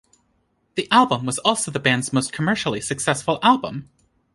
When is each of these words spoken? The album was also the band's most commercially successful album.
The 0.73 0.87
album 0.89 1.27
was 1.27 1.37
also 1.37 1.69
the 1.69 1.77
band's 1.79 2.11
most 2.11 2.33
commercially 2.33 2.81
successful 2.81 3.37
album. 3.43 3.87